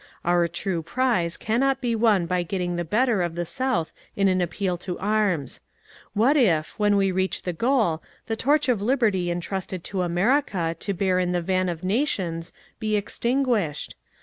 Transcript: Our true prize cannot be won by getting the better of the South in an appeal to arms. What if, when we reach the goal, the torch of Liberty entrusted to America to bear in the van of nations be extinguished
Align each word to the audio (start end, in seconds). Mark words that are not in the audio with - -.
Our 0.25 0.47
true 0.47 0.81
prize 0.81 1.37
cannot 1.37 1.79
be 1.79 1.93
won 1.93 2.25
by 2.25 2.41
getting 2.41 2.75
the 2.75 2.83
better 2.83 3.21
of 3.21 3.35
the 3.35 3.45
South 3.45 3.93
in 4.15 4.27
an 4.27 4.41
appeal 4.41 4.75
to 4.77 4.97
arms. 4.97 5.61
What 6.13 6.35
if, 6.35 6.73
when 6.79 6.95
we 6.97 7.11
reach 7.11 7.43
the 7.43 7.53
goal, 7.53 8.01
the 8.25 8.35
torch 8.35 8.67
of 8.67 8.81
Liberty 8.81 9.29
entrusted 9.29 9.83
to 9.83 10.01
America 10.01 10.75
to 10.79 10.93
bear 10.95 11.19
in 11.19 11.33
the 11.33 11.41
van 11.43 11.69
of 11.69 11.83
nations 11.83 12.51
be 12.79 12.95
extinguished 12.95 13.95